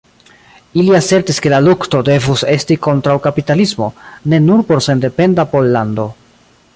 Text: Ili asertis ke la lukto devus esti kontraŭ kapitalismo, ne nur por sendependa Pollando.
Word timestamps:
Ili 0.83 0.95
asertis 0.99 1.39
ke 1.45 1.51
la 1.53 1.59
lukto 1.65 2.01
devus 2.07 2.45
esti 2.55 2.79
kontraŭ 2.87 3.19
kapitalismo, 3.27 3.91
ne 4.33 4.41
nur 4.49 4.65
por 4.71 4.83
sendependa 4.89 5.47
Pollando. 5.53 6.11